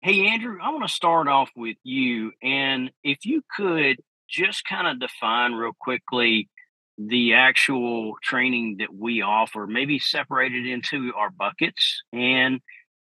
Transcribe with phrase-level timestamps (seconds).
[0.00, 2.32] Hey, Andrew, I want to start off with you.
[2.42, 3.96] And if you could
[4.28, 6.48] just kind of define real quickly
[6.98, 12.60] the actual training that we offer, maybe separate it into our buckets and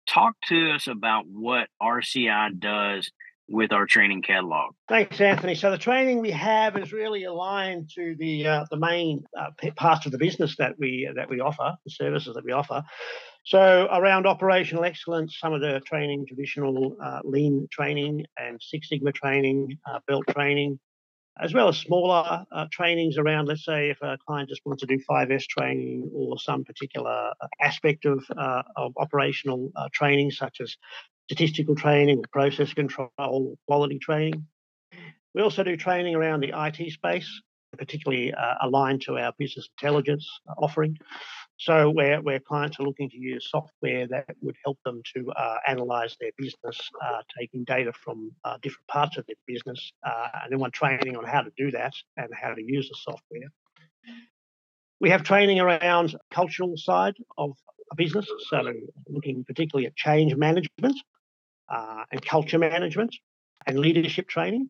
[0.07, 3.09] talk to us about what RCI does
[3.47, 4.73] with our training catalog.
[4.87, 5.55] Thanks, Anthony.
[5.55, 10.05] So the training we have is really aligned to the uh, the main uh, parts
[10.05, 12.83] of the business that we that we offer, the services that we offer.
[13.49, 19.11] So around operational excellence, some of the training, traditional uh, lean training and Six Sigma
[19.11, 20.79] training, uh, belt training,
[21.41, 24.85] as well as smaller uh, trainings around, let's say, if a client just wants to
[24.85, 30.61] do 5S training or some particular uh, aspect of, uh, of operational uh, training, such
[30.61, 30.77] as
[31.25, 34.45] statistical training, process control, quality training.
[35.33, 37.41] We also do training around the IT space,
[37.75, 40.99] particularly aligned to our business intelligence offering.
[41.59, 45.57] So where, where clients are looking to use software that would help them to uh,
[45.67, 50.53] analyze their business, uh, taking data from uh, different parts of their business, uh, and
[50.53, 53.49] they want training on how to do that and how to use the software.
[55.01, 57.51] We have training around cultural side of
[57.91, 58.63] a business, so
[59.09, 60.95] looking particularly at change management
[61.67, 63.13] uh, and culture management
[63.67, 64.69] and leadership training.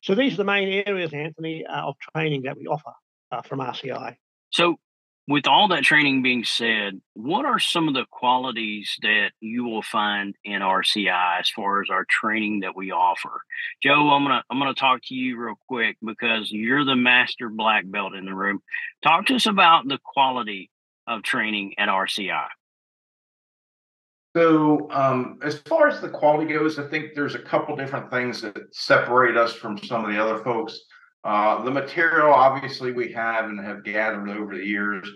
[0.00, 2.92] So these are the main areas, Anthony, uh, of training that we offer
[3.44, 4.16] from RCI.
[4.50, 4.78] So
[5.30, 9.80] with all that training being said, what are some of the qualities that you will
[9.80, 13.40] find in RCI as far as our training that we offer?
[13.80, 17.84] Joe, I'm gonna I'm gonna talk to you real quick because you're the master black
[17.86, 18.60] belt in the room.
[19.04, 20.68] Talk to us about the quality
[21.06, 22.48] of training at RCI.
[24.36, 28.42] So, um, as far as the quality goes, I think there's a couple different things
[28.42, 30.80] that separate us from some of the other folks.
[31.22, 35.08] Uh, the material, obviously, we have and have gathered over the years,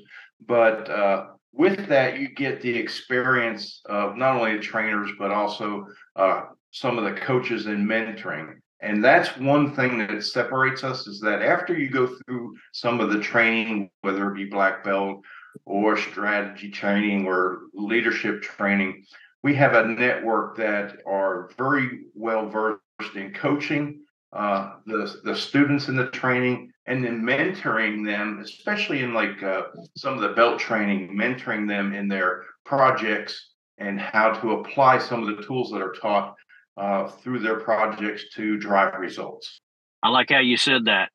[0.47, 5.87] but uh, with that, you get the experience of not only the trainers, but also
[6.16, 6.42] uh,
[6.72, 8.56] some of the coaches and mentoring.
[8.81, 13.10] And that's one thing that separates us is that after you go through some of
[13.10, 15.22] the training, whether it be black belt
[15.65, 19.04] or strategy training or leadership training,
[19.42, 24.03] we have a network that are very well versed in coaching
[24.34, 29.62] uh, the the students in the training and then mentoring them, especially in like uh,
[29.97, 35.27] some of the belt training, mentoring them in their projects and how to apply some
[35.27, 36.34] of the tools that are taught
[36.77, 39.61] uh, through their projects to drive results.
[40.03, 41.11] I like how you said that.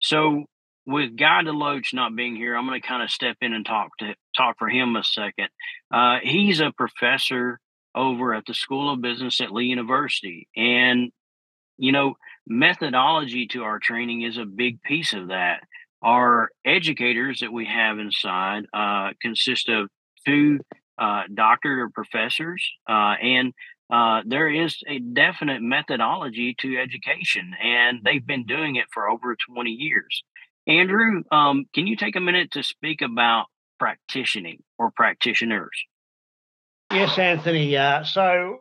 [0.00, 0.44] So
[0.86, 3.96] with Guy Deloach not being here, I'm going to kind of step in and talk
[3.98, 5.48] to talk for him a second.
[5.92, 7.60] Uh, he's a professor
[7.94, 11.12] over at the School of Business at Lee University, and
[11.78, 12.14] you know
[12.46, 15.60] methodology to our training is a big piece of that.
[16.02, 19.88] Our educators that we have inside uh, consist of
[20.26, 20.60] two
[20.98, 23.52] uh, doctorate or professors, uh, and
[23.92, 29.36] uh, there is a definite methodology to education, and they've been doing it for over
[29.54, 30.22] 20 years.
[30.66, 33.46] Andrew, um, can you take a minute to speak about
[33.78, 35.84] practicing or practitioners?
[36.92, 37.76] Yes, Anthony.
[37.76, 38.60] Uh, so,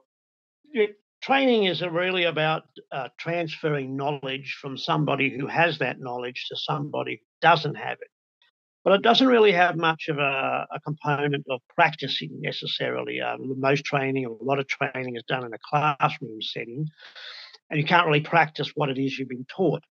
[1.21, 7.21] training is really about uh, transferring knowledge from somebody who has that knowledge to somebody
[7.21, 8.09] who doesn't have it.
[8.83, 13.21] but it doesn't really have much of a, a component of practicing necessarily.
[13.21, 16.87] Uh, most training, or a lot of training is done in a classroom setting,
[17.69, 19.83] and you can't really practice what it is you've been taught.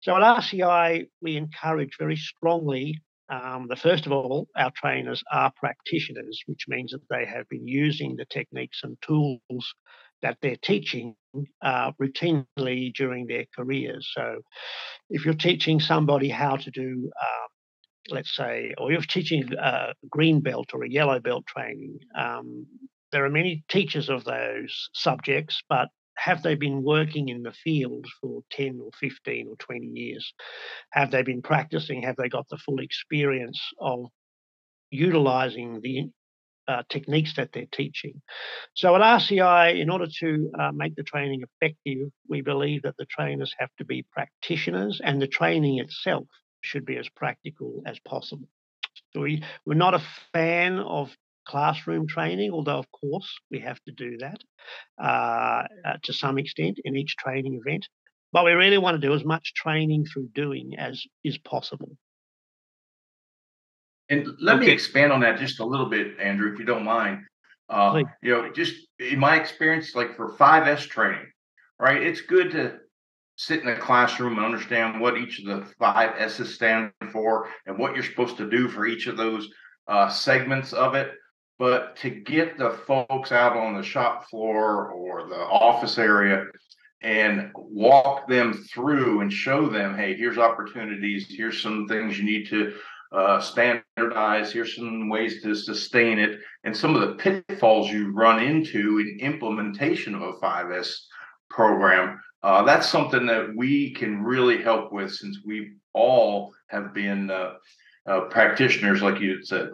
[0.00, 5.52] So at RCI, we encourage very strongly um, that first of all, our trainers are
[5.56, 9.74] practitioners, which means that they have been using the techniques and tools
[10.24, 11.14] that they're teaching
[11.62, 14.10] uh, routinely during their careers.
[14.12, 14.40] So
[15.10, 17.46] if you're teaching somebody how to do uh,
[18.10, 22.66] let's say, or you're teaching a green belt or a yellow belt training, um,
[23.12, 28.06] there are many teachers of those subjects, but have they been working in the field
[28.20, 30.32] for 10 or 15 or 20 years?
[30.90, 32.02] Have they been practicing?
[32.02, 34.06] Have they got the full experience of
[34.90, 36.08] utilizing the
[36.68, 38.20] uh, techniques that they're teaching?
[38.74, 43.06] So at RCI, in order to uh, make the training effective, we believe that the
[43.06, 46.26] trainers have to be practitioners and the training itself
[46.60, 48.48] should be as practical as possible.
[49.12, 50.02] So we, we're not a
[50.32, 51.14] fan of
[51.46, 54.38] classroom training, although, of course, we have to do that
[55.02, 57.86] uh, uh, to some extent in each training event.
[58.32, 61.96] But we really want to do as much training through doing as is possible.
[64.10, 64.66] And let okay.
[64.66, 67.20] me expand on that just a little bit, Andrew, if you don't mind.
[67.68, 71.26] Uh, you know, just in my experience, like for 5S training,
[71.78, 72.02] right?
[72.02, 72.78] It's good to
[73.36, 77.78] sit in a classroom and understand what each of the five S's stand for and
[77.78, 79.48] what you're supposed to do for each of those
[79.88, 81.12] uh, segments of it.
[81.58, 86.44] But to get the folks out on the shop floor or the office area
[87.00, 92.48] and walk them through and show them, hey, here's opportunities, here's some things you need
[92.48, 92.74] to
[93.14, 98.42] uh, standardize, here's some ways to sustain it, and some of the pitfalls you run
[98.42, 100.96] into in implementation of a 5S
[101.48, 107.30] program uh, that's something that we can really help with since we all have been
[107.30, 107.54] uh,
[108.06, 109.70] uh, practitioners, like you said.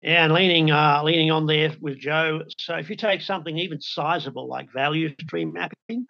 [0.00, 2.44] Yeah, and leaning uh, leaning on there with Joe.
[2.56, 6.06] So if you take something even sizable like value stream mapping,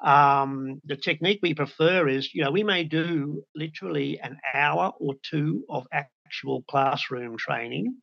[0.00, 5.14] um, the technique we prefer is, you know, we may do literally an hour or
[5.22, 7.96] two of actual classroom training,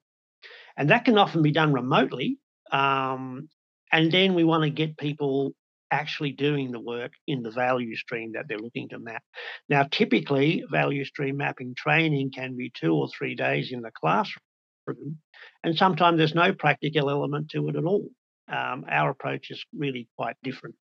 [0.77, 2.37] and that can often be done remotely.
[2.71, 3.49] Um,
[3.91, 5.53] and then we want to get people
[5.91, 9.23] actually doing the work in the value stream that they're looking to map.
[9.69, 15.19] Now, typically, value stream mapping training can be two or three days in the classroom,
[15.63, 18.09] and sometimes there's no practical element to it at all.
[18.51, 20.75] Um, our approach is really quite different.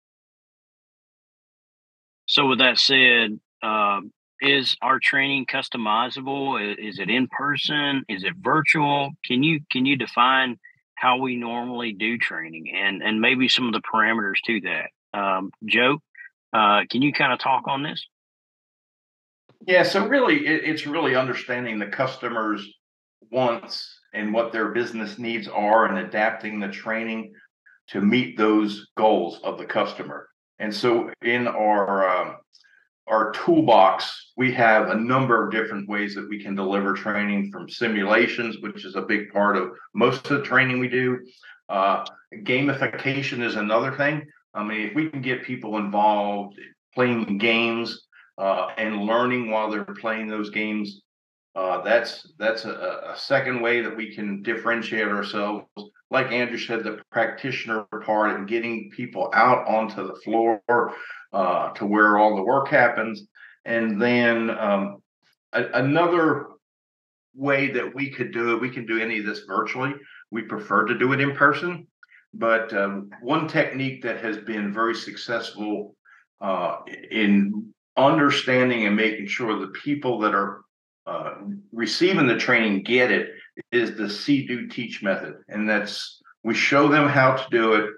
[2.41, 6.59] So, with that said, um, is our training customizable?
[6.79, 8.03] Is it in person?
[8.09, 9.11] Is it virtual?
[9.27, 10.59] Can you can you define
[10.95, 15.19] how we normally do training and and maybe some of the parameters to that.
[15.19, 15.99] Um, Joe,
[16.55, 18.07] uh, can you kind of talk on this?
[19.67, 22.67] Yeah, so really, it, it's really understanding the customer's
[23.31, 27.35] wants and what their business needs are, and adapting the training
[27.89, 30.30] to meet those goals of the customer.
[30.61, 32.37] And so, in our um,
[33.09, 37.69] our toolbox, we have a number of different ways that we can deliver training from
[37.69, 41.19] simulations, which is a big part of most of the training we do.
[41.69, 42.05] Uh,
[42.45, 44.27] gamification is another thing.
[44.55, 46.59] I mean, if we can get people involved
[46.95, 48.07] playing games
[48.39, 51.01] uh, and learning while they're playing those games,
[51.55, 55.67] uh, that's that's a, a, second way that we can differentiate ourselves.
[56.11, 60.63] Like Andrew said, the practitioner part and getting people out onto the floor
[61.33, 63.27] uh, to where all the work happens.
[63.65, 65.03] And then um,
[65.53, 66.47] a, another
[67.35, 69.95] way that we could do it, we can do any of this virtually.
[70.31, 71.89] We prefer to do it in person.
[72.33, 75.97] But um, one technique that has been very successful
[76.41, 76.77] uh,
[77.11, 80.63] in understanding and making sure the people that are
[81.07, 81.35] uh,
[81.73, 83.31] receiving the training get it
[83.73, 87.91] is the see do teach method and that's we show them how to do it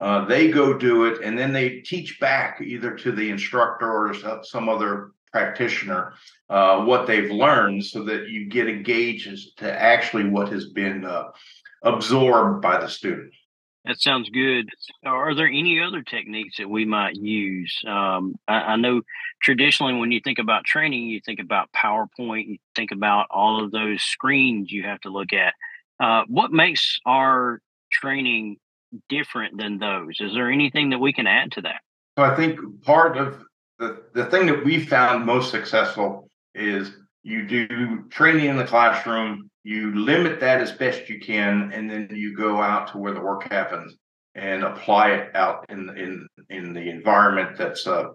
[0.00, 4.42] uh, they go do it and then they teach back either to the instructor or
[4.42, 6.14] some other practitioner
[6.48, 10.66] uh, what they've learned so that you get a gauge as to actually what has
[10.70, 11.24] been uh,
[11.82, 13.32] absorbed by the student.
[13.86, 14.68] That sounds good.
[15.04, 17.72] Are there any other techniques that we might use?
[17.86, 19.02] Um, I, I, know
[19.40, 23.70] traditionally when you think about training, you think about PowerPoint, you think about all of
[23.70, 25.54] those screens you have to look at.
[26.00, 27.60] Uh, what makes our
[27.92, 28.56] training
[29.08, 30.16] different than those?
[30.18, 31.80] Is there anything that we can add to that?
[32.18, 33.44] So I think part of
[33.78, 36.90] the, the thing that we found most successful is
[37.22, 42.08] you do training in the classroom, you limit that as best you can, and then
[42.12, 43.96] you go out to where the work happens
[44.36, 48.10] and apply it out in in in the environment that's uh,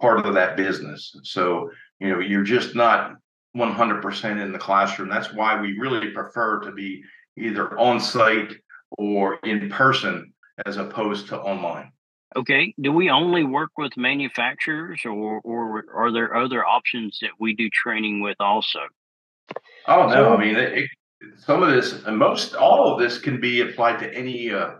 [0.00, 1.14] part of that business.
[1.22, 1.70] So
[2.00, 3.12] you know you're just not
[3.56, 5.08] 100% in the classroom.
[5.08, 7.04] That's why we really prefer to be
[7.38, 8.54] either on site
[8.98, 10.32] or in person
[10.66, 11.92] as opposed to online.
[12.34, 12.74] Okay.
[12.80, 17.70] Do we only work with manufacturers or, or are there other options that we do
[17.70, 18.80] training with also?
[19.88, 20.34] Oh, no.
[20.34, 20.90] I mean, it, it,
[21.38, 24.72] some of this, and most all of this can be applied to any uh,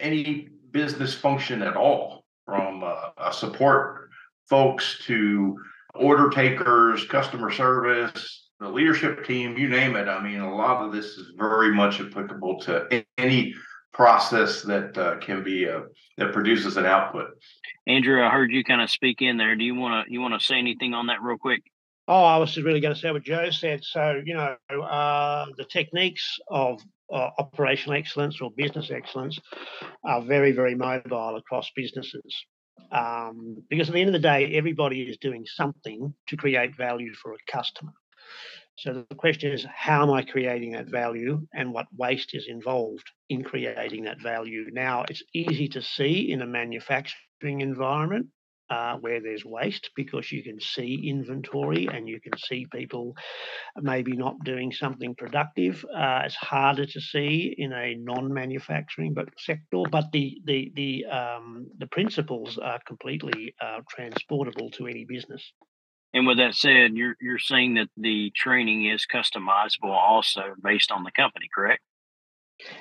[0.00, 4.10] any business function at all, from uh, support
[4.48, 5.56] folks to
[5.94, 10.08] order takers, customer service, the leadership team, you name it.
[10.08, 13.54] I mean, a lot of this is very much applicable to any
[13.92, 15.80] process that uh, can be uh,
[16.18, 17.28] that produces an output.
[17.86, 19.56] Andrew, I heard you kind of speak in there.
[19.56, 21.62] Do you want to you want to say anything on that real quick?
[22.08, 23.80] Oh, I was just really going to say what Joe said.
[23.82, 26.80] So, you know, uh, the techniques of
[27.12, 29.38] uh, operational excellence or business excellence
[30.04, 32.46] are very, very mobile across businesses.
[32.92, 37.12] Um, because at the end of the day, everybody is doing something to create value
[37.14, 37.92] for a customer.
[38.78, 43.10] So the question is, how am I creating that value and what waste is involved
[43.30, 44.66] in creating that value?
[44.70, 48.26] Now, it's easy to see in a manufacturing environment
[48.70, 53.14] uh, where there's waste because you can see inventory and you can see people
[53.80, 55.84] maybe not doing something productive.
[55.84, 61.66] Uh, it's harder to see in a non-manufacturing but sector, but the the the um,
[61.78, 65.52] the principles are completely uh, transportable to any business.
[66.14, 71.04] And with that said, you're you're saying that the training is customizable also based on
[71.04, 71.82] the company, correct?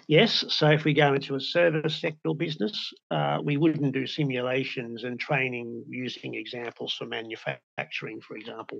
[0.07, 0.45] Yes.
[0.49, 5.19] So if we go into a service sector business, uh, we wouldn't do simulations and
[5.19, 8.79] training using examples for manufacturing, for example.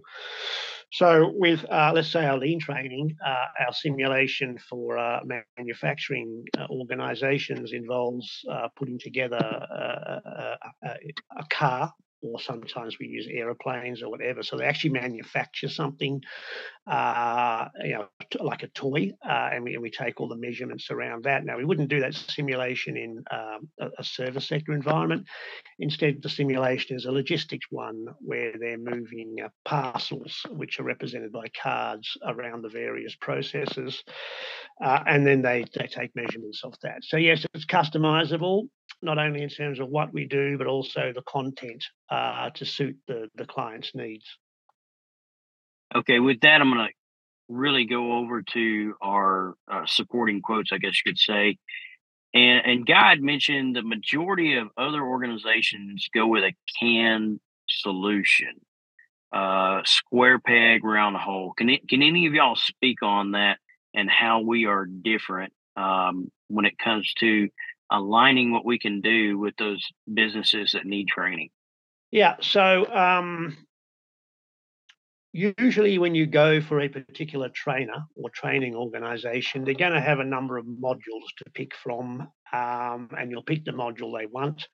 [0.92, 5.22] So with, uh, let's say, our lean training, uh, our simulation for uh,
[5.58, 10.98] manufacturing uh, organizations involves uh, putting together a, a,
[11.38, 14.42] a car or sometimes we use aeroplanes or whatever.
[14.44, 16.22] So they actually manufacture something,
[16.88, 18.08] uh, you know,
[18.40, 21.46] like a toy, uh, and, we, and we take all the measurements around that.
[21.46, 25.26] Now we wouldn't do that simulation in um, a, a, service sector environment.
[25.80, 31.32] Instead, the simulation is a logistics one where they're moving uh, parcels, which are represented
[31.32, 34.04] by cards around the various processes,
[34.84, 37.04] uh, and then they they take measurements of that.
[37.04, 38.68] So yes, it's customizable
[39.02, 42.98] not only in terms of what we do, but also the content uh, to suit
[43.08, 44.26] the, the client's needs.
[45.96, 46.94] Okay, with that, I'm going to
[47.48, 51.58] really go over to our uh, supporting quotes, I guess you could say.
[52.34, 58.54] And, and had mentioned the majority of other organizations go with a can solution,
[59.34, 61.54] uh, square peg, round hole.
[61.56, 63.58] Can, it, can any of y'all speak on that
[63.94, 67.50] and how we are different um, when it comes to
[67.90, 71.50] aligning what we can do with those businesses that need training?
[72.12, 72.36] Yeah.
[72.42, 73.58] So um,
[75.36, 80.20] usually when you go for a particular trainer or training organization, they're going to have
[80.20, 84.68] a number of modules to pick from, um, and you'll pick the module they want.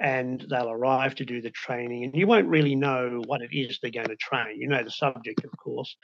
[0.00, 3.78] And they'll arrive to do the training, and you won't really know what it is
[3.82, 4.58] they're going to train.
[4.58, 5.94] You know the subject, of course,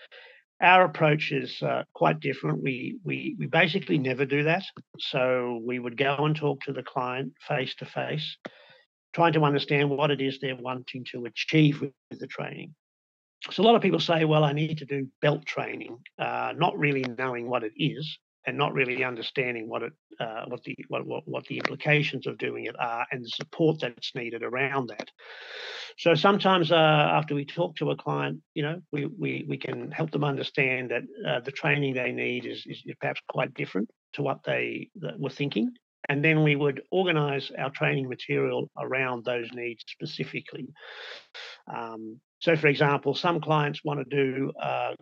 [0.60, 2.62] our approach is uh, quite different.
[2.62, 4.64] We, we, we basically never do that.
[4.98, 8.36] So we would go and talk to the client face to face,
[9.14, 12.74] trying to understand what it is they're wanting to achieve with the training.
[13.50, 16.76] So a lot of people say, well, I need to do belt training, uh, not
[16.76, 21.04] really knowing what it is and not really understanding what it uh, what the what,
[21.06, 25.10] what what the implications of doing it are and the support that's needed around that.
[25.98, 29.90] So sometimes uh, after we talk to a client, you know, we we we can
[29.90, 34.22] help them understand that uh, the training they need is, is perhaps quite different to
[34.22, 35.72] what they were thinking.
[36.08, 40.68] And then we would organize our training material around those needs specifically.
[41.74, 44.94] Um, so, for example, some clients want to do uh,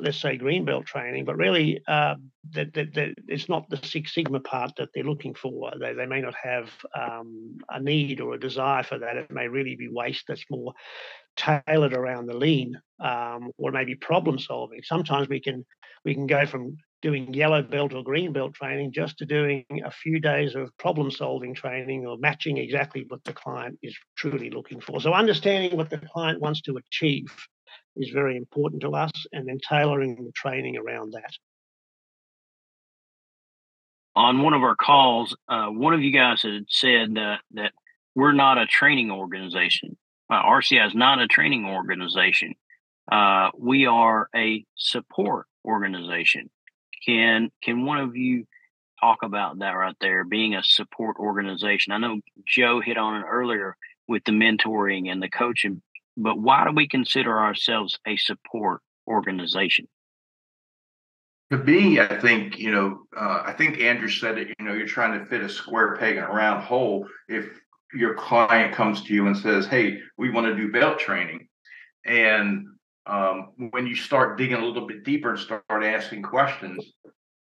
[0.00, 2.14] let's say greenbelt training, but really uh,
[2.52, 5.72] that, that, that it's not the Six Sigma part that they're looking for.
[5.78, 9.16] They, they may not have um, a need or a desire for that.
[9.16, 10.72] It may really be waste that's more
[11.36, 14.80] tailored around the lean um, or maybe problem solving.
[14.82, 15.64] Sometimes we can
[16.04, 19.90] we can go from doing yellow belt or green belt training just to doing a
[19.92, 24.80] few days of problem solving training or matching exactly what the client is truly looking
[24.80, 25.00] for.
[25.00, 27.32] So understanding what the client wants to achieve
[27.94, 31.30] is very important to us, and then tailoring the training around that.
[34.16, 37.72] On one of our calls, uh, one of you guys had said that that
[38.16, 39.96] we're not a training organization.
[40.28, 42.54] Uh, RCI is not a training organization.
[43.10, 46.50] Uh, we are a support organization.
[47.04, 48.46] Can can one of you
[49.00, 51.92] talk about that right there, being a support organization?
[51.92, 53.76] I know Joe hit on it earlier
[54.08, 55.82] with the mentoring and the coaching
[56.16, 59.86] but why do we consider ourselves a support organization?
[61.50, 64.86] To me, I think, you know, uh, I think Andrew said it, you know, you're
[64.86, 67.06] trying to fit a square peg in a round hole.
[67.28, 67.46] If
[67.92, 71.46] your client comes to you and says, Hey, we want to do belt training.
[72.04, 72.66] And
[73.06, 76.84] um, when you start digging a little bit deeper and start asking questions,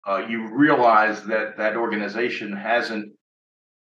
[0.08, 3.12] uh, you realize that that organization hasn't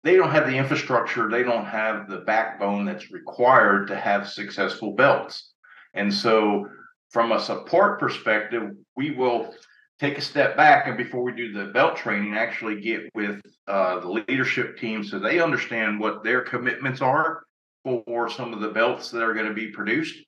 [0.02, 4.94] they don't have the infrastructure they don't have the backbone that's required to have successful
[4.94, 5.52] belts
[5.94, 6.66] and so
[7.10, 9.54] from a support perspective we will
[9.98, 14.00] take a step back and before we do the belt training actually get with uh,
[14.00, 17.42] the leadership team so they understand what their commitments are
[17.84, 20.18] for some of the belts that are going to be produced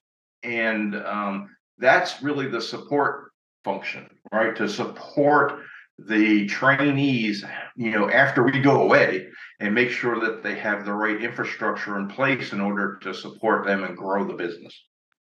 [0.42, 3.30] and um, that's really the support
[3.64, 5.60] function right to support
[5.98, 7.44] the trainees,
[7.76, 9.28] you know, after we go away
[9.60, 13.66] and make sure that they have the right infrastructure in place in order to support
[13.66, 14.74] them and grow the business.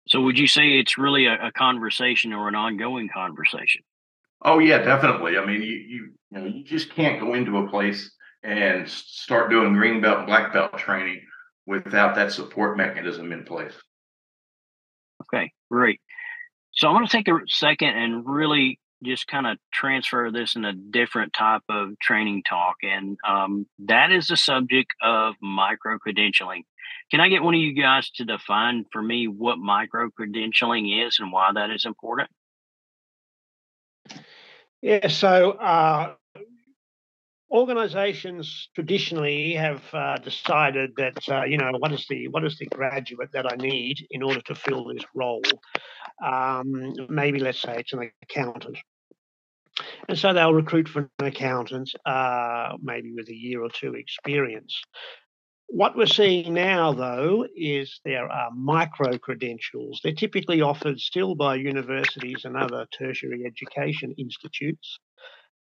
[0.09, 3.83] So, would you say it's really a, a conversation or an ongoing conversation?
[4.43, 5.37] Oh yeah, definitely.
[5.39, 8.11] I mean, you you you know, you just can't go into a place
[8.43, 11.21] and start doing green belt and black belt training
[11.67, 13.75] without that support mechanism in place.
[15.33, 16.01] Okay, great.
[16.73, 20.65] So I'm going to take a second and really just kind of transfer this in
[20.65, 26.63] a different type of training talk, and um, that is the subject of micro credentialing.
[27.11, 31.19] Can I get one of you guys to define for me what micro credentialing is
[31.19, 32.31] and why that is important?
[34.81, 36.15] Yeah, so uh,
[37.53, 42.67] organizations traditionally have uh, decided that uh, you know what is the what is the
[42.67, 45.43] graduate that I need in order to fill this role.
[46.25, 48.79] Um, maybe let's say it's an accountant,
[50.09, 54.81] and so they'll recruit for an accountant, uh, maybe with a year or two experience.
[55.75, 60.01] What we're seeing now, though, is there are micro credentials.
[60.05, 64.99] They're typically offered still by universities and other tertiary education institutes.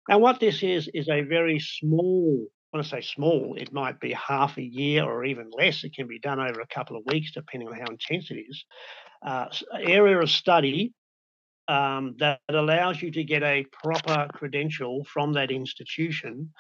[0.10, 4.14] And what this is, is a very small, when I say small, it might be
[4.14, 5.84] half a year or even less.
[5.84, 8.66] It can be done over a couple of weeks, depending on how intense it is.
[9.26, 9.46] Uh,
[9.80, 10.94] area of study
[11.68, 16.52] um, that allows you to get a proper credential from that institution.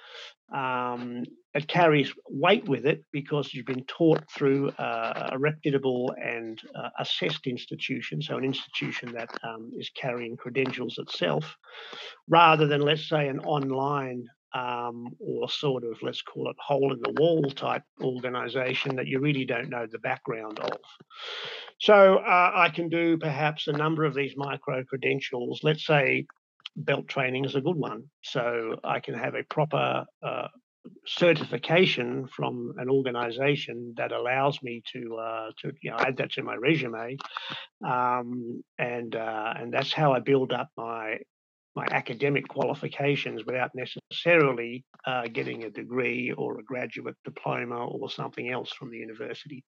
[0.54, 6.60] Um, it carries weight with it because you've been taught through uh, a reputable and
[6.76, 11.56] uh, assessed institution, so an institution that um, is carrying credentials itself,
[12.28, 17.00] rather than, let's say, an online um, or sort of, let's call it, hole in
[17.02, 20.78] the wall type organization that you really don't know the background of.
[21.80, 25.62] So uh, I can do perhaps a number of these micro credentials.
[25.64, 26.26] Let's say
[26.76, 28.04] belt training is a good one.
[28.24, 30.48] So I can have a proper uh,
[31.06, 36.44] certification from an organization that allows me to uh, to you know add that to
[36.44, 37.18] my resume,
[37.86, 41.20] um, and uh, and that's how I build up my
[41.76, 48.50] my academic qualifications without necessarily uh, getting a degree or a graduate diploma or something
[48.50, 49.64] else from the university.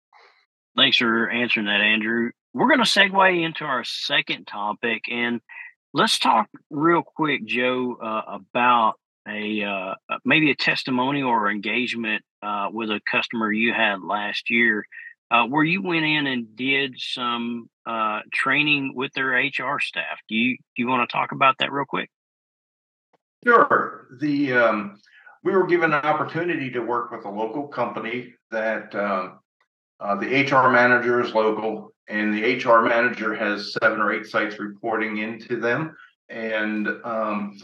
[0.76, 2.32] Thanks for answering that, Andrew.
[2.54, 5.42] We're going to segue into our second topic, and
[5.94, 8.96] let's talk real quick, Joe, uh, about
[9.28, 9.94] a uh,
[10.26, 14.86] maybe a testimonial or engagement uh, with a customer you had last year,
[15.32, 20.20] uh, where you went in and did some uh, training with their HR staff.
[20.28, 22.10] Do you do you want to talk about that real quick?
[23.46, 24.08] Sure.
[24.20, 25.00] The um,
[25.44, 29.40] we were given an opportunity to work with a local company that um,
[30.02, 34.60] uh, the HR manager is local, and the HR manager has seven or eight sites
[34.60, 35.96] reporting into them,
[36.28, 37.58] and um,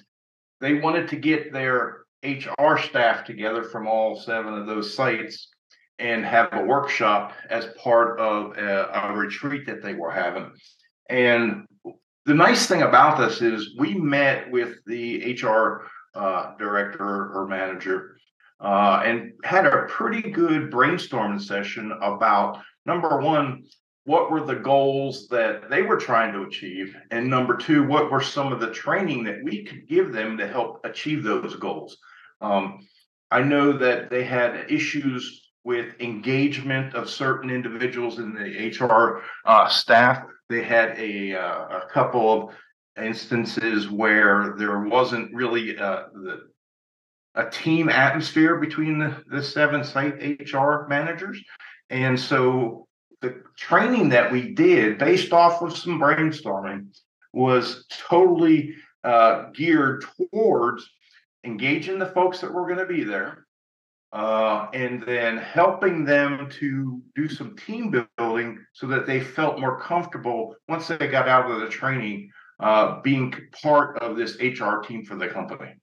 [0.62, 5.50] they wanted to get their HR staff together from all seven of those sites
[6.00, 10.52] and have a workshop as part of a, a retreat that they were having.
[11.10, 11.66] And
[12.26, 18.18] the nice thing about this is we met with the HR uh, director or manager
[18.60, 23.64] uh, and had a pretty good brainstorming session about number one,
[24.06, 26.96] what were the goals that they were trying to achieve?
[27.12, 30.48] And number two, what were some of the training that we could give them to
[30.48, 31.98] help achieve those goals?
[32.42, 32.80] Um,
[33.30, 39.68] I know that they had issues with engagement of certain individuals in the HR uh,
[39.68, 40.24] staff.
[40.50, 42.56] They had a, uh, a couple of
[43.04, 46.48] instances where there wasn't really uh, the,
[47.36, 50.16] a team atmosphere between the, the seven site
[50.52, 51.42] HR managers.
[51.90, 52.88] And so
[53.22, 56.88] the training that we did based off of some brainstorming
[57.34, 60.90] was totally uh, geared towards
[61.44, 63.47] engaging the folks that were going to be there
[64.14, 69.80] uh, and then helping them to do some team building so that they felt more
[69.80, 75.04] comfortable once they got out of the training uh, being part of this HR team
[75.04, 75.74] for the company.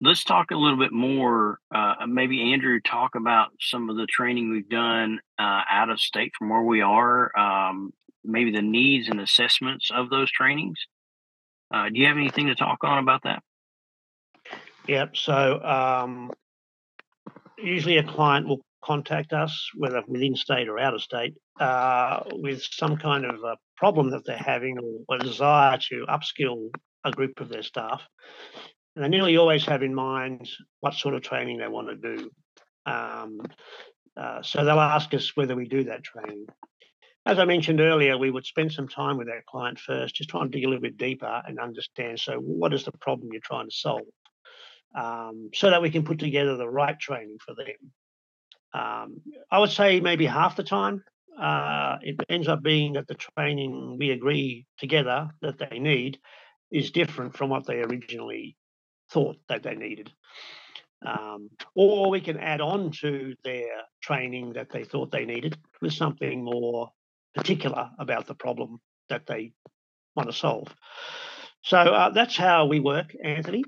[0.00, 1.58] Let's talk a little bit more.
[1.74, 6.32] Uh, maybe Andrew, talk about some of the training we've done uh, out of state
[6.38, 7.36] from where we are.
[7.38, 7.92] Um,
[8.24, 10.78] maybe the needs and assessments of those trainings.
[11.72, 13.42] Uh, do you have anything to talk on about that?
[14.88, 15.16] Yep.
[15.16, 16.30] So um,
[17.58, 22.62] usually a client will contact us, whether within state or out of state, uh, with
[22.62, 26.70] some kind of a problem that they're having or a desire to upskill
[27.04, 28.02] a group of their staff.
[28.94, 30.48] And they nearly always have in mind
[30.80, 32.30] what sort of training they want to do.
[32.86, 33.40] Um,
[34.16, 36.46] uh, so they'll ask us whether we do that training.
[37.26, 40.44] As I mentioned earlier, we would spend some time with our client first, just trying
[40.44, 42.20] to dig a little bit deeper and understand.
[42.20, 44.02] So, what is the problem you're trying to solve?
[44.94, 47.92] Um, so that we can put together the right training for them.
[48.72, 51.02] Um, I would say maybe half the time,
[51.40, 56.18] uh, it ends up being that the training we agree together that they need
[56.70, 58.56] is different from what they originally
[59.10, 60.12] thought that they needed.
[61.04, 65.92] Um, or we can add on to their training that they thought they needed with
[65.92, 66.90] something more
[67.34, 69.52] particular about the problem that they
[70.16, 70.74] want to solve.
[71.62, 73.64] So uh, that's how we work, Anthony.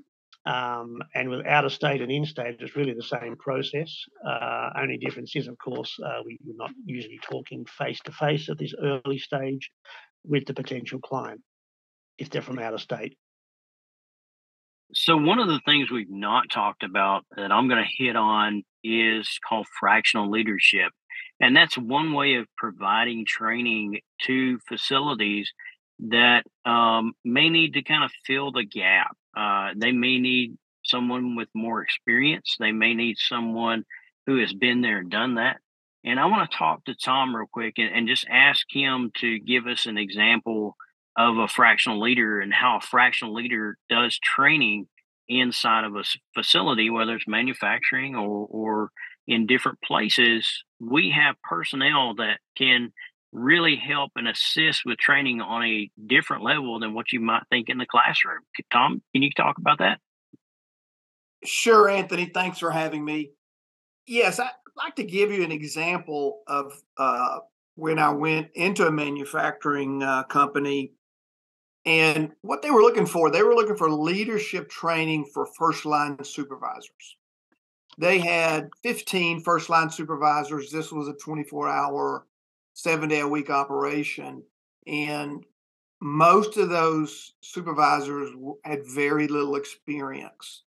[0.47, 3.93] Um, and with out of state and in state, it's really the same process.
[4.25, 8.47] Uh, only difference is, of course, uh, we, are not usually talking face to face
[8.47, 9.69] at this early stage
[10.23, 11.41] with the potential client
[12.17, 13.17] if they're from out of state.
[14.93, 18.63] So, one of the things we've not talked about that I'm going to hit on
[18.85, 20.93] is called fractional leadership.
[21.41, 25.51] And that's one way of providing training to facilities
[25.99, 29.15] that um, may need to kind of fill the gap.
[29.37, 32.55] Uh, they may need someone with more experience.
[32.59, 33.85] They may need someone
[34.25, 35.57] who has been there and done that.
[36.03, 39.39] And I want to talk to Tom real quick and, and just ask him to
[39.39, 40.75] give us an example
[41.17, 44.87] of a fractional leader and how a fractional leader does training
[45.27, 48.91] inside of a facility, whether it's manufacturing or, or
[49.27, 52.93] in different places, we have personnel that can
[53.31, 57.69] really help and assist with training on a different level than what you might think
[57.69, 58.39] in the classroom.
[58.71, 59.99] Tom, can you talk about that?
[61.43, 62.31] Sure, Anthony.
[62.33, 63.31] Thanks for having me.
[64.05, 67.39] Yes, I'd like to give you an example of uh,
[67.75, 70.93] when I went into a manufacturing uh, company
[71.85, 73.29] and what they were looking for.
[73.29, 77.17] They were looking for leadership training for first line supervisors.
[77.97, 80.71] They had 15 first line supervisors.
[80.71, 82.27] This was a 24 hour,
[82.77, 84.43] seven day a week operation.
[84.85, 85.43] And
[85.99, 88.29] most of those supervisors
[88.63, 90.63] had very little experience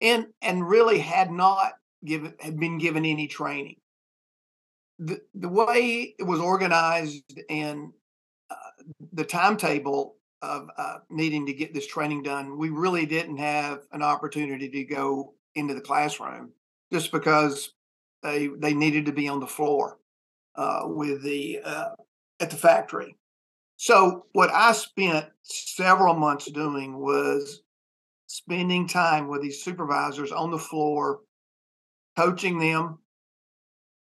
[0.00, 1.72] and and really had not
[2.04, 3.74] given had been given any training
[5.00, 7.92] the, the way it was organized and
[8.50, 13.80] uh, the timetable of uh, needing to get this training done we really didn't have
[13.90, 16.52] an opportunity to go into the classroom
[16.92, 17.74] just because
[18.22, 19.98] they they needed to be on the floor
[20.60, 21.88] uh, with the uh,
[22.38, 23.16] at the factory.
[23.76, 27.62] So what I spent several months doing was
[28.26, 31.20] spending time with these supervisors on the floor,
[32.14, 32.98] coaching them,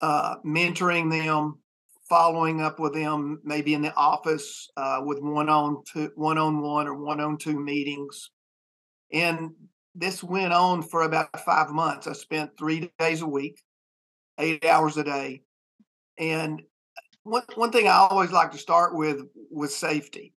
[0.03, 1.61] uh, mentoring them,
[2.11, 5.83] following up with them, maybe in the office uh, with one on
[6.15, 8.29] one on one or one on two meetings,
[9.11, 9.53] and
[9.95, 12.07] this went on for about five months.
[12.07, 13.63] I spent three days a week,
[14.39, 15.44] eight hours a day.
[16.19, 16.63] And
[17.25, 20.35] one, one thing I always like to start with was safety.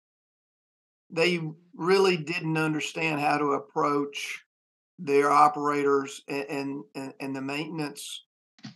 [1.11, 1.41] They
[1.75, 4.43] really didn't understand how to approach
[4.99, 8.25] their operators and, and, and the maintenance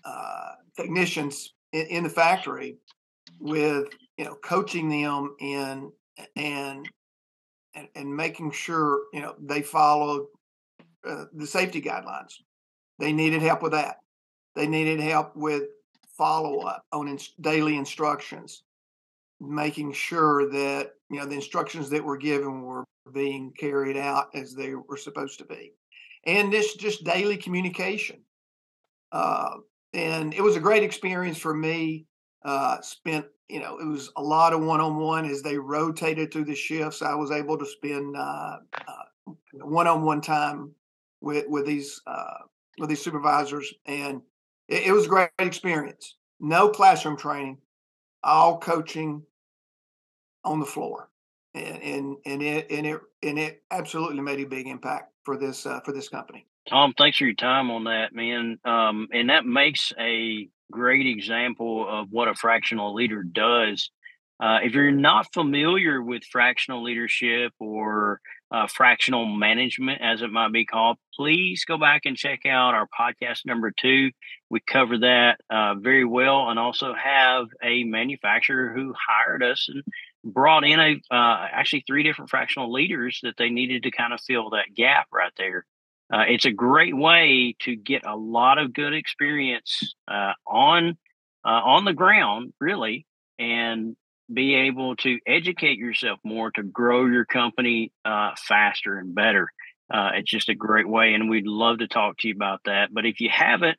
[0.04, 2.76] uh, technicians in, in the factory
[3.38, 5.90] with you know coaching them in
[6.36, 6.88] and
[7.74, 10.26] and, and making sure you know they followed
[11.08, 12.34] uh, the safety guidelines.
[12.98, 13.96] They needed help with that.
[14.54, 15.62] They needed help with
[16.20, 18.64] follow up on ins- daily instructions,
[19.40, 24.54] making sure that you know the instructions that were given were being carried out as
[24.54, 25.72] they were supposed to be,
[26.26, 28.20] and this just daily communication.
[29.12, 29.56] Uh,
[29.94, 32.04] and it was a great experience for me.
[32.44, 36.30] Uh, spent you know it was a lot of one on one as they rotated
[36.30, 37.00] through the shifts.
[37.00, 38.14] I was able to spend
[39.54, 40.72] one on one time
[41.22, 42.44] with with these uh,
[42.78, 44.20] with these supervisors, and
[44.70, 46.16] it, it was a great experience.
[46.40, 47.58] No classroom training,
[48.24, 49.22] all coaching
[50.44, 51.10] on the floor,
[51.54, 55.66] and and, and it and it and it absolutely made a big impact for this
[55.66, 56.46] uh, for this company.
[56.68, 58.58] Tom, thanks for your time on that, man.
[58.64, 63.90] Um, and that makes a great example of what a fractional leader does.
[64.40, 70.52] Uh, if you're not familiar with fractional leadership or uh, fractional management, as it might
[70.52, 74.10] be called, please go back and check out our podcast number two.
[74.50, 79.82] We cover that uh, very well and also have a manufacturer who hired us and
[80.24, 84.20] brought in a uh, actually three different fractional leaders that they needed to kind of
[84.20, 85.64] fill that gap right there.
[86.12, 90.98] Uh, it's a great way to get a lot of good experience uh, on
[91.42, 93.06] on the ground, really,
[93.38, 93.96] and
[94.32, 99.48] be able to educate yourself more to grow your company uh, faster and better.
[99.92, 102.90] Uh, it's just a great way, and we'd love to talk to you about that.
[102.92, 103.78] But if you haven't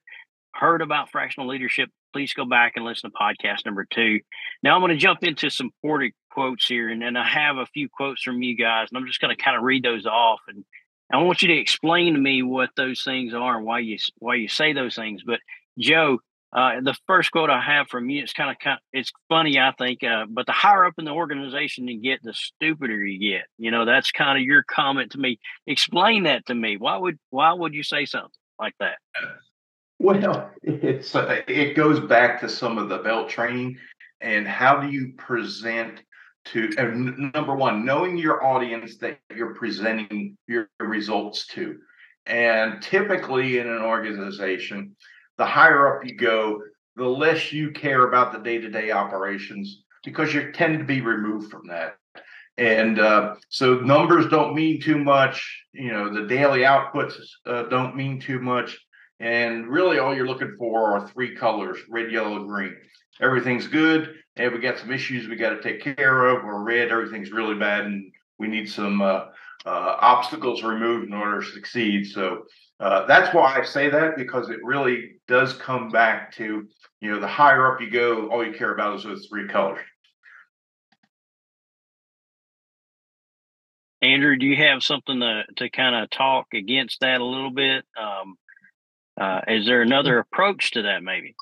[0.53, 4.19] heard about fractional leadership, please go back and listen to podcast number two.
[4.63, 7.65] Now I'm going to jump into some important quotes here, and then I have a
[7.67, 10.41] few quotes from you guys, and I'm just going to kind of read those off,
[10.47, 10.63] and
[11.11, 14.35] I want you to explain to me what those things are and why you why
[14.35, 15.23] you say those things.
[15.25, 15.39] But
[15.77, 16.19] Joe,
[16.53, 20.03] uh, the first quote I have from you, it's kind of, it's funny, I think,
[20.03, 23.45] uh, but the higher up in the organization you get, the stupider you get.
[23.57, 25.39] You know, that's kind of your comment to me.
[25.67, 26.77] Explain that to me.
[26.77, 28.97] Why would why would you say something like that?
[30.03, 33.77] Well, it's uh, it goes back to some of the belt training
[34.19, 36.01] and how do you present
[36.45, 36.69] to
[37.35, 41.77] number one, knowing your audience that you're presenting your results to.
[42.25, 44.95] And typically in an organization,
[45.37, 46.63] the higher up you go,
[46.95, 51.01] the less you care about the day to day operations because you tend to be
[51.01, 51.97] removed from that.
[52.57, 55.63] And uh, so numbers don't mean too much.
[55.73, 57.13] You know, the daily outputs
[57.45, 58.79] uh, don't mean too much.
[59.21, 62.75] And really, all you're looking for are three colors red, yellow, green.
[63.21, 64.15] Everything's good.
[64.35, 67.53] And we got some issues we got to take care of, or red, everything's really
[67.53, 67.85] bad.
[67.85, 69.25] And we need some uh,
[69.63, 72.07] uh obstacles removed in order to succeed.
[72.07, 72.45] So
[72.79, 76.67] uh, that's why I say that because it really does come back to
[76.99, 79.85] you know the higher up you go, all you care about is those three colors.
[84.01, 87.85] Andrew, do you have something to to kind of talk against that a little bit?
[87.95, 88.35] Um,
[89.21, 91.35] uh, is there another approach to that, maybe?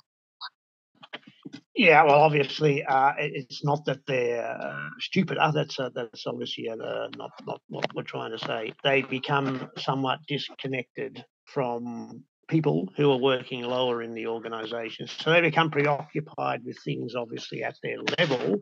[1.73, 5.37] Yeah, well, obviously, uh, it's not that they're uh, stupid.
[5.37, 6.75] Uh, that's uh, that's obviously uh,
[7.15, 8.73] not not what we're trying to say.
[8.83, 15.39] They become somewhat disconnected from people who are working lower in the organisation, so they
[15.39, 18.59] become preoccupied with things, obviously, at their level,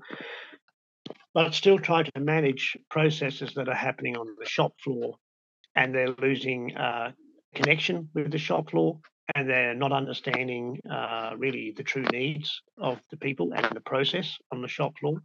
[1.34, 5.16] but still try to manage processes that are happening on the shop floor,
[5.76, 7.14] and they're losing uh,
[7.58, 9.00] connection with the shop floor
[9.36, 14.38] and they're not understanding uh, really the true needs of the people and the process
[14.52, 15.20] on the shop floor.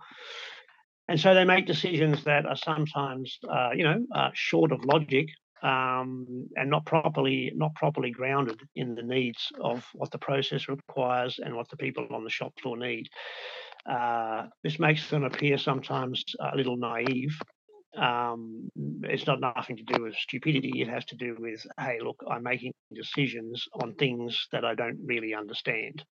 [1.09, 5.29] And so they make decisions that are sometimes, uh, you know, uh, short of logic
[5.63, 11.39] um, and not properly not properly grounded in the needs of what the process requires
[11.39, 13.09] and what the people on the shop floor need.
[13.89, 17.37] Uh, this makes them appear sometimes a little naive
[17.97, 18.69] um,
[19.05, 20.81] it's not nothing to do with stupidity.
[20.83, 25.01] It has to do with, hey, look, I'm making decisions on things that I don't
[25.05, 26.05] really understand.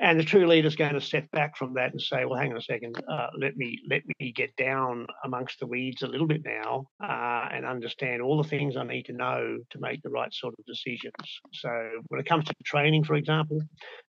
[0.00, 2.50] And the true leader is going to step back from that and say, "Well, hang
[2.50, 3.00] on a second.
[3.08, 7.48] Uh, let me let me get down amongst the weeds a little bit now uh,
[7.52, 10.64] and understand all the things I need to know to make the right sort of
[10.64, 11.70] decisions." So,
[12.08, 13.60] when it comes to training, for example,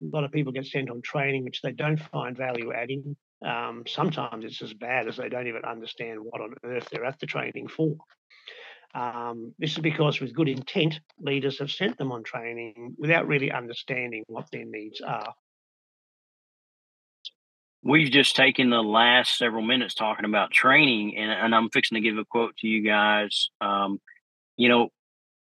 [0.03, 3.85] a lot of people get sent on training which they don't find value adding um,
[3.87, 7.27] sometimes it's as bad as they don't even understand what on earth they're at the
[7.27, 7.97] training for.
[8.95, 13.53] Um, this is because, with good intent, leaders have sent them on training without really
[13.53, 15.35] understanding what their needs are.
[17.83, 22.01] We've just taken the last several minutes talking about training, and, and I'm fixing to
[22.01, 23.51] give a quote to you guys.
[23.61, 24.01] Um,
[24.57, 24.89] you know,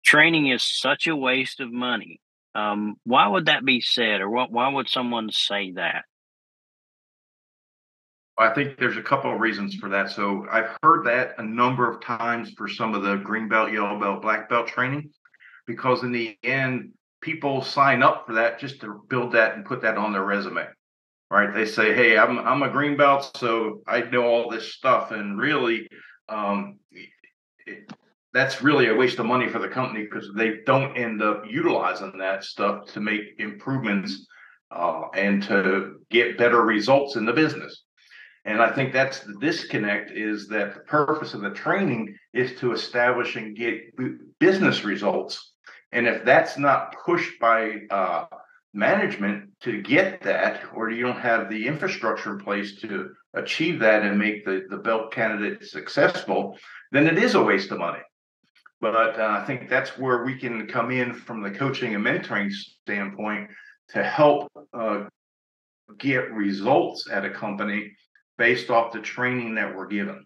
[0.05, 2.21] training is such a waste of money.
[2.55, 6.05] Um, why would that be said, or what, why would someone say that?
[8.41, 10.09] I think there's a couple of reasons for that.
[10.09, 13.99] So I've heard that a number of times for some of the green belt, yellow
[13.99, 15.11] belt, black belt training,
[15.67, 19.81] because in the end, people sign up for that just to build that and put
[19.81, 20.65] that on their resume.
[21.29, 21.53] Right?
[21.53, 25.39] They say, "Hey, I'm I'm a green belt, so I know all this stuff," and
[25.39, 25.87] really,
[26.27, 26.79] um,
[27.65, 27.89] it,
[28.33, 32.17] that's really a waste of money for the company because they don't end up utilizing
[32.17, 34.27] that stuff to make improvements
[34.71, 37.83] uh, and to get better results in the business.
[38.45, 42.71] And I think that's the disconnect is that the purpose of the training is to
[42.71, 43.81] establish and get
[44.39, 45.53] business results.
[45.91, 48.25] And if that's not pushed by uh,
[48.73, 54.03] management to get that, or you don't have the infrastructure in place to achieve that
[54.03, 56.57] and make the, the belt candidate successful,
[56.91, 57.99] then it is a waste of money.
[58.79, 62.51] But uh, I think that's where we can come in from the coaching and mentoring
[62.51, 63.51] standpoint
[63.89, 65.03] to help uh,
[65.99, 67.91] get results at a company
[68.41, 70.25] based off the training that we're given.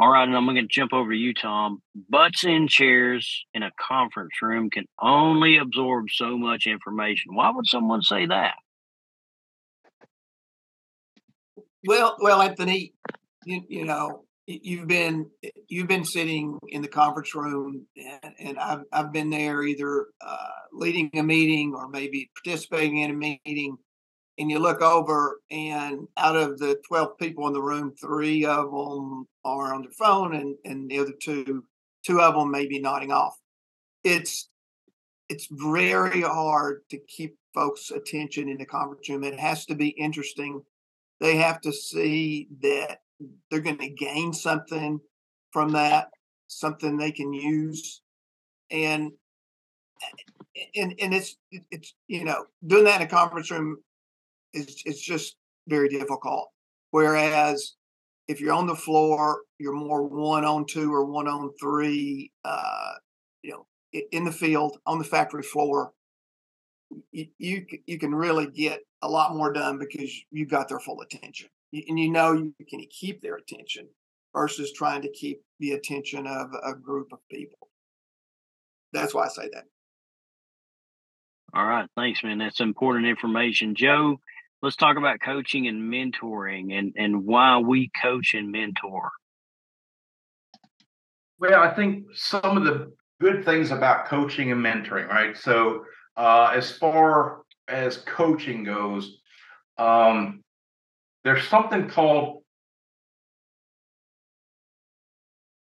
[0.00, 1.82] All right, and I'm going to jump over to you, Tom.
[2.08, 7.34] Butts in chairs in a conference room can only absorb so much information.
[7.34, 8.54] Why would someone say that?
[11.86, 12.94] Well, well, Anthony,
[13.44, 15.28] you, you know, you've been
[15.68, 20.48] you've been sitting in the conference room, and, and I've I've been there either uh,
[20.72, 23.76] leading a meeting or maybe participating in a meeting,
[24.38, 28.70] and you look over, and out of the twelve people in the room, three of
[28.70, 31.64] them are on their phone, and and the other two,
[32.04, 33.38] two of them may be nodding off.
[34.04, 34.48] It's
[35.28, 39.24] it's very hard to keep folks' attention in the conference room.
[39.24, 40.62] It has to be interesting.
[41.20, 43.00] They have to see that
[43.50, 45.00] they're going to gain something
[45.52, 46.08] from that,
[46.48, 48.02] something they can use,
[48.70, 49.12] and
[50.74, 51.36] and and it's
[51.70, 53.78] it's you know doing that in a conference room
[54.54, 55.36] is it's just
[55.68, 56.50] very difficult.
[56.90, 57.74] Whereas
[58.28, 62.32] if you're on the floor, you're more one on two or one on three.
[62.44, 62.92] Uh,
[63.42, 63.66] you know,
[64.12, 65.92] in the field on the factory floor,
[67.10, 71.00] you, you you can really get a lot more done because you've got their full
[71.00, 73.88] attention and you know you can keep their attention
[74.34, 77.68] versus trying to keep the attention of a group of people.
[78.92, 79.64] That's why I say that.
[81.54, 82.38] All right, thanks, man.
[82.38, 84.20] That's important information, Joe.
[84.62, 89.10] Let's talk about coaching and mentoring, and and why we coach and mentor.
[91.40, 95.36] Well, I think some of the good things about coaching and mentoring, right?
[95.36, 95.84] So,
[96.16, 99.18] uh, as far as coaching goes,
[99.78, 100.42] um,
[101.24, 102.42] there's something called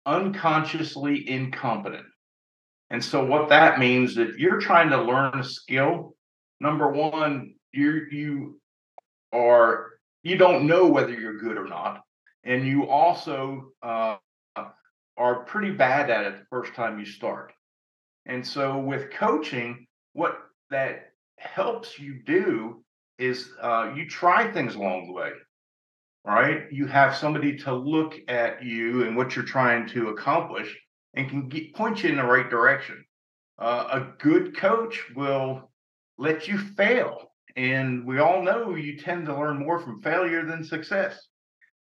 [0.07, 2.07] unconsciously incompetent.
[2.88, 6.14] And so what that means if you're trying to learn a skill,
[6.61, 8.58] number one, you you
[9.33, 12.03] are you don't know whether you're good or not,
[12.45, 14.17] and you also uh,
[15.17, 17.53] are pretty bad at it the first time you start.
[18.27, 20.38] And so with coaching, what
[20.71, 22.85] that helps you do
[23.19, 25.31] is uh, you try things along the way,
[26.25, 26.71] right?
[26.71, 30.77] You have somebody to look at you and what you're trying to accomplish
[31.14, 33.05] and can get, point you in the right direction.
[33.59, 35.71] Uh, a good coach will
[36.17, 37.28] let you fail.
[37.59, 41.27] And we all know you tend to learn more from failure than success.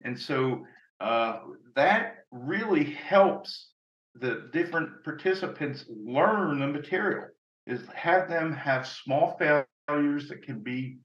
[0.03, 0.63] And so
[0.99, 1.39] uh,
[1.75, 3.71] that really helps
[4.13, 7.29] the different participants learn the material
[7.65, 10.97] is have them have small failures that can be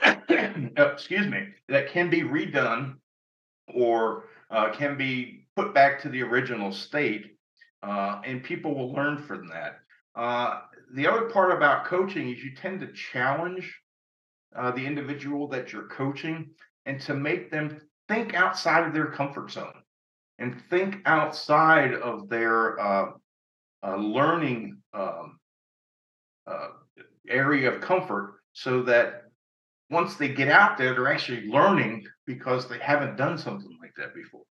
[0.78, 2.94] excuse me, that can be redone
[3.74, 7.36] or uh, can be put back to the original state,
[7.82, 9.80] uh, and people will learn from that.
[10.86, 13.74] Uh, the other part about coaching is you tend to challenge
[14.56, 16.50] uh, the individual that you're coaching
[16.86, 19.82] and to make them think outside of their comfort zone
[20.38, 23.10] and think outside of their uh,
[23.82, 25.38] uh, learning um,
[27.28, 29.22] area of comfort so that
[29.90, 34.14] once they get out there, they're actually learning because they haven't done something like that
[34.14, 34.42] before.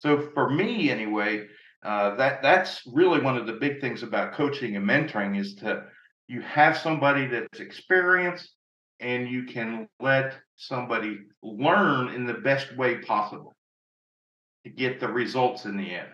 [0.00, 1.46] So for me, anyway,
[1.84, 5.84] uh, that that's really one of the big things about coaching and mentoring is to
[6.28, 8.52] you have somebody that's experienced
[9.00, 13.54] and you can let somebody learn in the best way possible
[14.64, 16.08] to get the results in the end.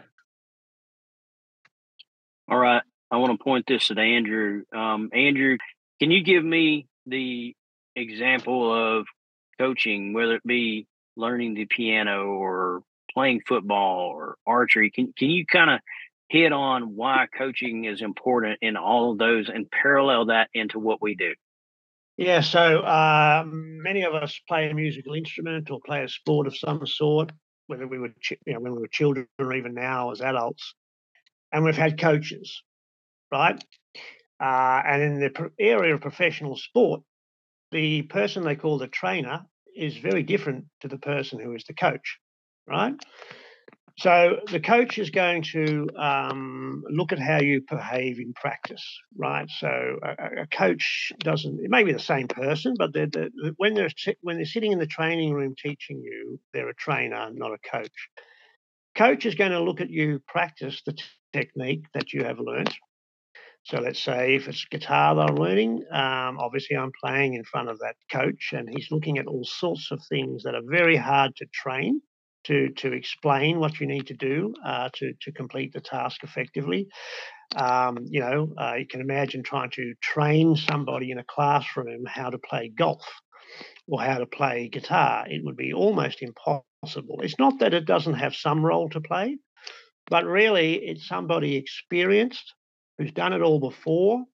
[2.50, 2.82] All right.
[3.10, 4.62] I want to point this at Andrew.
[4.74, 5.58] Um, Andrew,
[6.00, 7.54] can you give me the
[7.94, 9.06] example of
[9.58, 12.82] coaching, whether it be learning the piano or
[13.18, 14.90] playing football or archery?
[14.90, 15.80] Can can you kind of
[16.28, 21.02] hit on why coaching is important in all of those and parallel that into what
[21.02, 21.34] we do?
[22.16, 26.56] Yeah, so uh, many of us play a musical instrument or play a sport of
[26.56, 27.32] some sort,
[27.66, 28.12] whether we were,
[28.46, 30.74] you know, when we were children or even now as adults,
[31.52, 32.62] and we've had coaches,
[33.32, 33.62] right?
[34.40, 37.02] Uh, and in the area of professional sport,
[37.72, 39.40] the person they call the trainer
[39.76, 42.18] is very different to the person who is the coach,
[42.68, 42.94] right?
[43.98, 48.84] So the coach is going to um, look at how you behave in practice,
[49.16, 49.50] right?
[49.50, 51.58] So a, a coach doesn't.
[51.64, 53.90] It may be the same person, but they're, they're, when they're
[54.20, 58.08] when they're sitting in the training room teaching you, they're a trainer, not a coach.
[58.94, 61.02] Coach is going to look at you practice the t-
[61.32, 62.74] technique that you have learned,
[63.68, 67.68] so let's say if it's guitar that I'm learning, um, obviously I'm playing in front
[67.68, 71.36] of that coach and he's looking at all sorts of things that are very hard
[71.36, 72.00] to train
[72.48, 76.88] to to explain what you need to do uh, to to complete the task effectively.
[77.56, 82.30] Um, you know, uh, you can imagine trying to train somebody in a classroom how
[82.30, 83.06] to play golf
[83.86, 85.24] or how to play guitar.
[85.28, 87.20] It would be almost impossible.
[87.22, 89.38] It's not that it doesn't have some role to play,
[90.10, 92.54] but really it's somebody experienced
[92.98, 94.24] who's done it all before,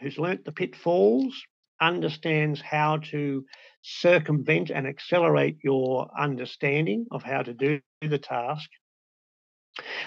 [0.00, 1.34] who's learnt the pitfalls,
[1.80, 3.44] understands how to
[3.88, 8.68] circumvent and accelerate your understanding of how to do the task,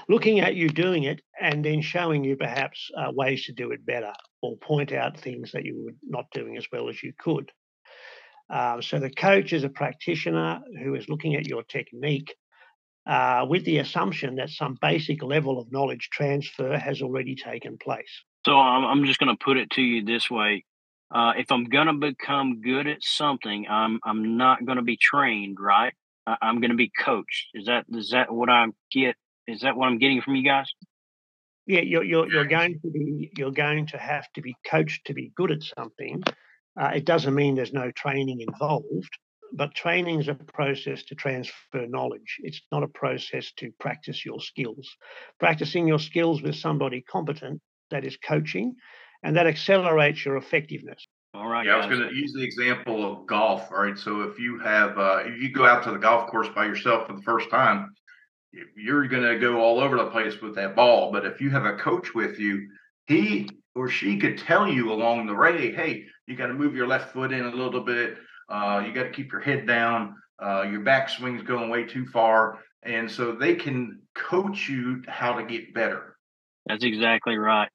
[0.08, 3.86] looking at you doing it and then showing you perhaps uh, ways to do it
[3.86, 7.52] better or point out things that you were not doing as well as you could.
[8.50, 12.36] Um, so the coach is a practitioner who is looking at your technique
[13.08, 18.24] uh, with the assumption that some basic level of knowledge transfer has already taken place.
[18.46, 20.66] So I'm, I'm just going to put it to you this way.
[21.14, 24.98] Uh, if I'm going to become good at something, I'm I'm not going to be
[24.98, 25.94] trained, right?
[26.26, 27.48] I, I'm going to be coached.
[27.54, 29.16] Is that is that what I get?
[29.48, 30.68] Is that what I'm getting from you guys?
[31.68, 35.14] Yeah, you're you're, you're going to be you're going to have to be coached to
[35.14, 36.24] be good at something.
[36.80, 39.12] Uh, it doesn't mean there's no training involved,
[39.52, 42.38] but training is a process to transfer knowledge.
[42.40, 44.90] It's not a process to practice your skills.
[45.40, 48.76] Practicing your skills with somebody competent that is coaching
[49.24, 51.06] and that accelerates your effectiveness.
[51.34, 51.66] All right.
[51.66, 53.72] Yeah, I was going to use the example of golf.
[53.72, 53.98] All right.
[53.98, 57.08] So if you have, uh, if you go out to the golf course by yourself
[57.08, 57.94] for the first time,
[58.76, 61.12] you're going to go all over the place with that ball.
[61.12, 62.68] But if you have a coach with you,
[63.08, 66.88] he or she could tell you along the way, hey, you got to move your
[66.88, 68.18] left foot in a little bit.
[68.50, 70.16] Uh, you got to keep your head down.
[70.38, 72.60] Uh, your backswing's going way too far.
[72.84, 76.18] And so they can coach you how to get better.
[76.66, 77.70] That's exactly right.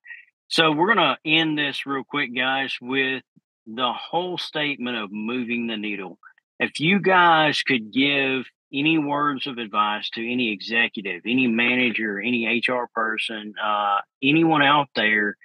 [0.49, 3.22] So we're going to end this real quick, guys, with
[3.66, 6.18] the whole statement of moving the needle.
[6.61, 12.62] If you guys could give any words of advice to any executive, any manager, any
[12.66, 15.36] HR person, uh, anyone out there,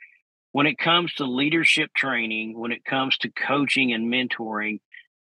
[0.52, 4.80] when it comes to leadership training, when it comes to coaching and mentoring,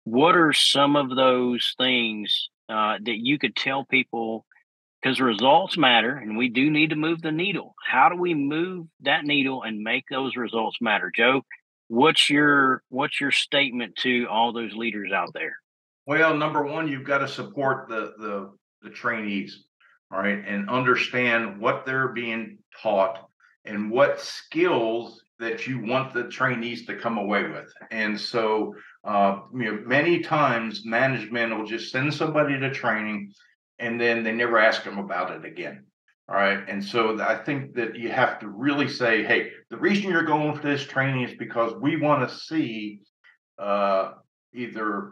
[0.06, 4.46] what are some of those things uh, that you could tell people
[5.06, 7.76] because results matter and we do need to move the needle.
[7.86, 11.12] How do we move that needle and make those results matter?
[11.16, 11.42] Joe,
[11.90, 15.56] what's your what's your statement to all those leaders out there?
[16.08, 18.52] Well, number one, you've got to support the the
[18.82, 19.66] the trainees,
[20.12, 23.30] all right, and understand what they're being taught
[23.64, 27.72] and what skills that you want the trainees to come away with.
[27.92, 33.34] And so, uh, you know, many times management will just send somebody to training
[33.80, 35.86] and then they never ask them about it again.
[36.28, 36.64] All right.
[36.68, 40.56] And so I think that you have to really say, hey, the reason you're going
[40.56, 43.02] for this training is because we want to see
[43.60, 44.14] uh,
[44.54, 45.12] either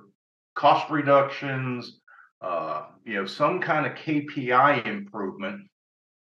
[0.56, 2.00] cost reductions,
[2.42, 5.68] uh, you know, some kind of KPI improvement.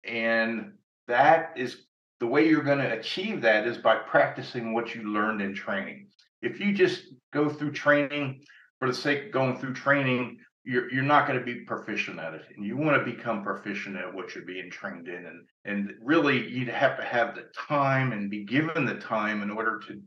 [0.05, 0.73] And
[1.07, 1.88] that is
[2.19, 6.07] the way you're going to achieve that is by practicing what you learned in training.
[6.41, 8.41] If you just go through training
[8.79, 12.34] for the sake of going through training, you're you're not going to be proficient at
[12.34, 15.93] it and you want to become proficient at what you're being trained in and and
[16.03, 20.01] really you'd have to have the time and be given the time in order to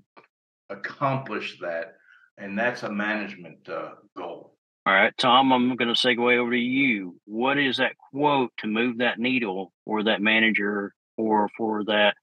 [0.69, 1.95] accomplish that
[2.37, 4.55] and that's a management uh, goal.
[4.87, 7.19] All right tom i'm going to segue over to you.
[7.25, 12.17] What is that quote to move that needle for that manager or for that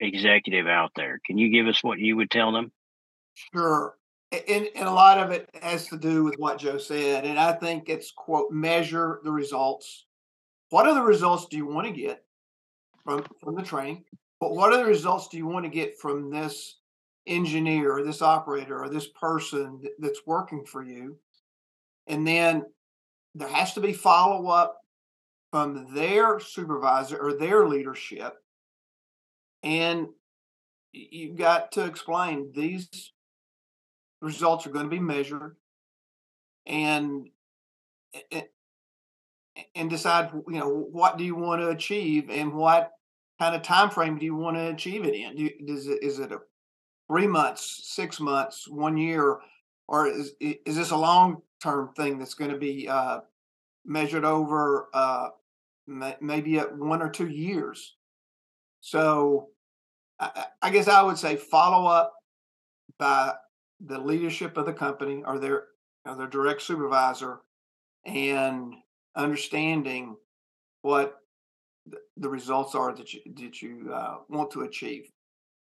[0.00, 1.20] executive out there?
[1.24, 2.72] Can you give us what you would tell them?
[3.54, 3.94] Sure
[4.32, 7.24] and, and a lot of it has to do with what Joe said.
[7.24, 10.06] And I think it's quote, measure the results.
[10.70, 12.24] What are the results do you want to get
[13.04, 14.04] from, from the training?
[14.40, 16.78] But what are the results do you want to get from this
[17.26, 21.16] engineer or this operator or this person that's working for you?
[22.06, 22.64] And then
[23.34, 24.80] there has to be follow up
[25.50, 28.34] from their supervisor or their leadership.
[29.62, 30.08] And
[30.92, 33.12] you've got to explain these
[34.20, 35.56] results are going to be measured
[36.66, 37.28] and
[39.74, 42.92] and decide you know what do you want to achieve and what
[43.38, 45.36] kind of time frame do you want to achieve it in?
[45.36, 46.38] Do, is, it, is it a
[47.08, 49.38] three months six months one year
[49.88, 53.20] or is, is this a long term thing that's going to be uh,
[53.84, 55.28] measured over uh,
[56.20, 57.94] maybe at one or two years?
[58.80, 59.48] So
[60.18, 62.14] I, I guess i would say follow up
[62.98, 63.34] by
[63.80, 65.64] the leadership of the company or their
[66.04, 67.40] or their direct supervisor
[68.04, 68.74] and
[69.14, 70.16] understanding
[70.82, 71.20] what
[72.16, 75.10] the results are that you that you uh, want to achieve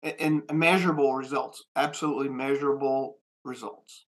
[0.03, 4.07] and, and measurable results absolutely measurable results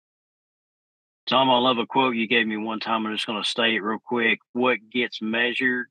[1.28, 3.06] Tom, I love a quote you gave me one time.
[3.06, 4.40] I'm just going to state it real quick.
[4.54, 5.86] What gets measured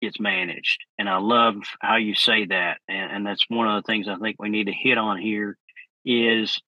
[0.00, 0.84] gets managed.
[0.98, 2.78] And I love how you say that.
[2.88, 5.56] And, and that's one of the things I think we need to hit on here
[6.04, 6.60] is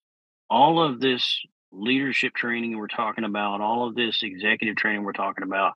[0.52, 1.40] all of this
[1.72, 5.72] leadership training we're talking about, all of this executive training we're talking about,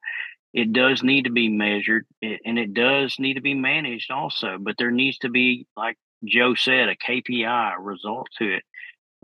[0.53, 4.59] it does need to be measured and it does need to be managed also.
[4.61, 5.97] But there needs to be, like
[6.27, 8.63] Joe said, a KPI, a result to it.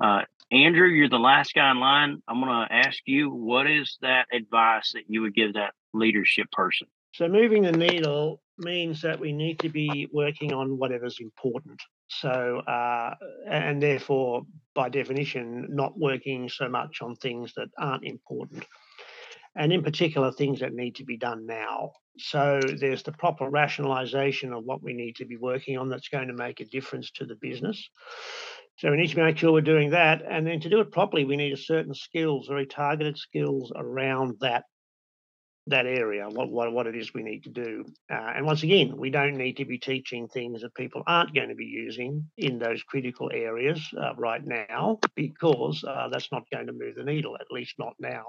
[0.02, 2.22] Uh, Andrew, you're the last guy in line.
[2.26, 6.50] I'm going to ask you, what is that advice that you would give that leadership
[6.50, 6.86] person?
[7.14, 11.82] So, moving the needle means that we need to be working on whatever's important.
[12.08, 13.14] So, uh,
[13.48, 14.42] and therefore,
[14.74, 18.64] by definition, not working so much on things that aren't important.
[19.54, 21.92] And in particular, things that need to be done now.
[22.18, 26.28] So, there's the proper rationalization of what we need to be working on that's going
[26.28, 27.88] to make a difference to the business.
[28.78, 30.22] So we need to make sure we're doing that.
[30.28, 34.38] And then to do it properly, we need a certain skills, very targeted skills around
[34.40, 34.64] that
[35.68, 37.84] that area, what, what, what it is we need to do.
[38.10, 41.48] Uh, and once again, we don't need to be teaching things that people aren't going
[41.48, 46.66] to be using in those critical areas uh, right now, because uh, that's not going
[46.66, 48.24] to move the needle, at least not now.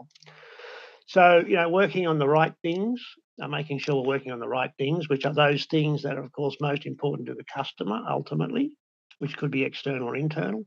[1.07, 3.01] So, you know, working on the right things,
[3.41, 6.23] uh, making sure we're working on the right things, which are those things that are,
[6.23, 8.77] of course, most important to the customer ultimately
[9.19, 10.65] which could be external or internal,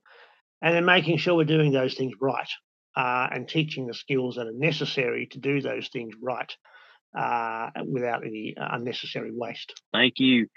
[0.63, 2.49] and then making sure we're doing those things right
[2.97, 6.57] uh, and teaching the skills that are necessary to do those things right
[7.17, 9.81] uh, without any uh, unnecessary waste.
[9.93, 10.49] Thank you.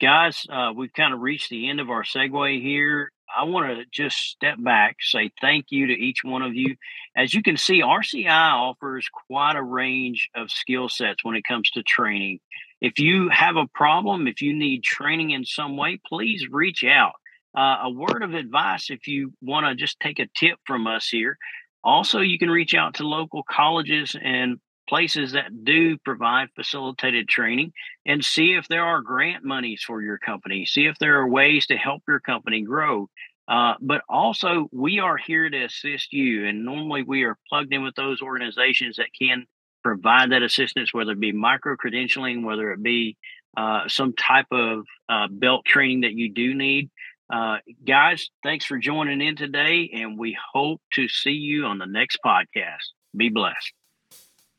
[0.00, 3.12] Guys, uh, we've kind of reached the end of our segue here.
[3.34, 6.76] I want to just step back, say thank you to each one of you.
[7.16, 11.70] As you can see, RCI offers quite a range of skill sets when it comes
[11.70, 12.40] to training.
[12.80, 17.12] If you have a problem, if you need training in some way, please reach out.
[17.56, 21.08] Uh, a word of advice if you want to just take a tip from us
[21.08, 21.38] here.
[21.86, 24.58] Also, you can reach out to local colleges and
[24.88, 27.72] places that do provide facilitated training
[28.04, 31.66] and see if there are grant monies for your company, see if there are ways
[31.66, 33.08] to help your company grow.
[33.46, 36.48] Uh, but also, we are here to assist you.
[36.48, 39.46] And normally, we are plugged in with those organizations that can
[39.84, 43.16] provide that assistance, whether it be micro credentialing, whether it be
[43.56, 46.90] uh, some type of uh, belt training that you do need.
[47.32, 51.86] Uh, guys, thanks for joining in today, and we hope to see you on the
[51.86, 52.82] next podcast.
[53.16, 53.72] Be blessed.